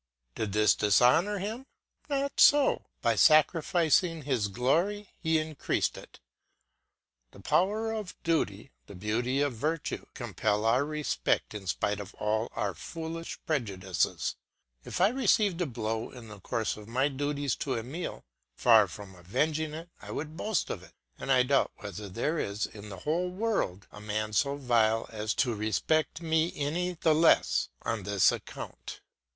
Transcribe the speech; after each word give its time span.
Did 0.33 0.53
this 0.53 0.73
dishonour 0.73 1.37
him? 1.37 1.67
Not 2.09 2.39
so; 2.39 2.85
by 3.03 3.13
sacrificing 3.15 4.23
his 4.23 4.47
glory 4.47 5.11
he 5.19 5.37
increased 5.37 5.95
it. 5.95 6.19
The 7.33 7.39
power 7.39 7.91
of 7.91 8.15
duty, 8.23 8.71
the 8.87 8.95
beauty 8.95 9.41
of 9.41 9.53
virtue, 9.53 10.07
compel 10.15 10.65
our 10.65 10.83
respect 10.85 11.53
in 11.53 11.67
spite 11.67 11.99
of 11.99 12.15
all 12.15 12.49
our 12.53 12.73
foolish 12.73 13.37
prejudices. 13.45 14.37
If 14.83 14.99
I 14.99 15.09
received 15.09 15.61
a 15.61 15.67
blow 15.67 16.09
in 16.09 16.29
the 16.29 16.39
course 16.39 16.77
of 16.77 16.87
my 16.87 17.07
duties 17.07 17.55
to 17.57 17.77
Emile, 17.77 18.23
far 18.55 18.87
from 18.87 19.13
avenging 19.13 19.75
it 19.75 19.89
I 20.01 20.09
would 20.09 20.35
boast 20.35 20.71
of 20.71 20.81
it; 20.81 20.93
and 21.19 21.31
I 21.31 21.43
doubt 21.43 21.73
whether 21.77 22.09
there 22.09 22.39
is 22.39 22.65
in 22.65 22.89
the 22.89 23.01
whole 23.01 23.29
world 23.29 23.85
a 23.91 24.01
man 24.01 24.33
so 24.33 24.55
vile 24.55 25.07
as 25.11 25.35
to 25.35 25.53
respect 25.53 26.23
me 26.23 26.51
any 26.55 26.93
the 26.99 27.13
less 27.13 27.69
on 27.83 28.01
this 28.01 28.31
account. 28.31 28.99